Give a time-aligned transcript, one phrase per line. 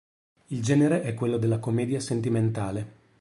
[0.47, 2.93] Il genere è quello della commedia sentimentale.